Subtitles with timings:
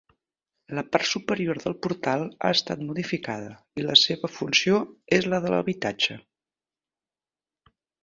[0.77, 3.53] La part superior del portal ha estat modificada
[3.83, 4.83] i la seva funció
[5.21, 6.21] és la d'habitatge.